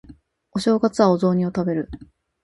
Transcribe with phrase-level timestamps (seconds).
[0.53, 1.91] お正月はお雑煮を食べる